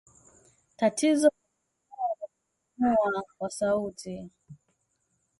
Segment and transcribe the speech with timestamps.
[0.77, 2.29] Tatizo la kupumua
[2.79, 4.29] na kupumua kwa sauti